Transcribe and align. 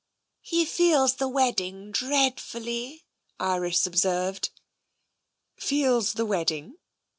He 0.41 0.65
feels 0.65 1.17
the 1.17 1.27
wedding 1.27 1.91
dreadfully'' 1.91 3.05
Iris 3.39 3.85
observed." 3.85 4.49
Feels 5.67 6.13
the 6.13 6.25
wedding? 6.25 6.77